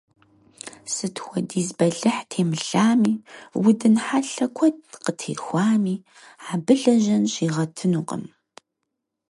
Сыт 0.93 1.15
хуэдиз 1.25 1.67
бэлыхь 1.77 2.23
темылъами, 2.29 3.13
удын 3.65 3.95
хьэлъэ 4.05 4.47
куэд 4.55 4.77
къытехуами, 5.03 5.95
абы 6.51 6.73
лэжьэн 6.81 7.23
щигъэтынукъым. 7.33 8.23